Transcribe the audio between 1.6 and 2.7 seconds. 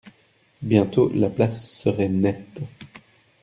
serait nette.